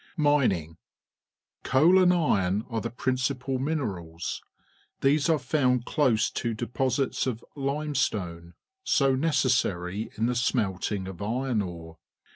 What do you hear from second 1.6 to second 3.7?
Coal and iron are the principal